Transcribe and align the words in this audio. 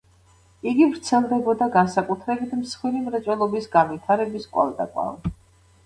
იგი 0.71 0.87
ვრცელდებოდა 0.93 1.67
განსაკუთრებით 1.77 2.57
მსხვილი 2.63 3.05
მრეწველობის 3.05 3.71
განვითარების 3.79 4.53
კვალდაკვალ. 4.57 5.19